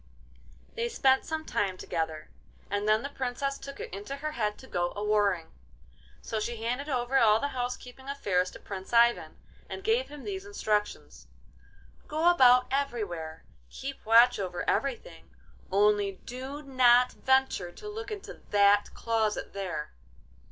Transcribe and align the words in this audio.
They 0.73 0.89
spent 0.89 1.25
some 1.25 1.45
time 1.45 1.77
together, 1.77 2.31
and 2.71 2.87
then 2.87 3.03
the 3.03 3.09
Princess 3.09 3.59
took 3.59 3.79
it 3.79 3.93
into 3.93 4.15
her 4.15 4.31
head 4.31 4.57
to 4.57 4.65
go 4.67 4.93
a 4.95 5.03
warring. 5.03 5.51
So 6.23 6.39
she 6.39 6.63
handed 6.63 6.89
over 6.89 7.19
all 7.19 7.39
the 7.39 7.49
house 7.49 7.77
keeping 7.77 8.09
affairs 8.09 8.49
to 8.49 8.59
Prince 8.59 8.93
Ivan, 8.93 9.37
and 9.69 9.83
gave 9.83 10.07
him 10.07 10.23
these 10.23 10.43
instructions: 10.43 11.27
'Go 12.07 12.31
about 12.31 12.65
everywhere, 12.71 13.43
keep 13.69 14.03
watch 14.03 14.39
over 14.39 14.67
everything; 14.67 15.29
only 15.71 16.13
do 16.25 16.63
not 16.63 17.11
venture 17.11 17.71
to 17.73 17.87
look 17.87 18.09
into 18.09 18.41
that 18.49 18.91
closet 18.95 19.53
there. 19.53 19.93